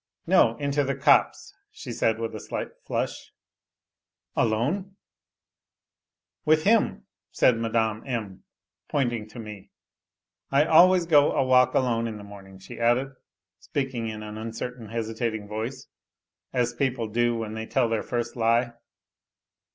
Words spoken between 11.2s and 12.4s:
a walk alone in the